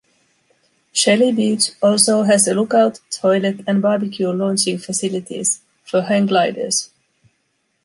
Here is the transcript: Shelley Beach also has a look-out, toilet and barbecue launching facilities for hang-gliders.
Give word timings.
Shelley 0.93 1.31
Beach 1.31 1.73
also 1.79 2.23
has 2.23 2.47
a 2.47 2.55
look-out, 2.55 2.99
toilet 3.11 3.61
and 3.67 3.83
barbecue 3.83 4.29
launching 4.31 4.79
facilities 4.79 5.61
for 5.83 6.01
hang-gliders. 6.01 6.89